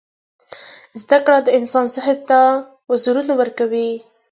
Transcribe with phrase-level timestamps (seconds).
[1.01, 2.39] •زده کړه د انسان ذهن ته
[2.89, 3.89] وزرونه ورکوي.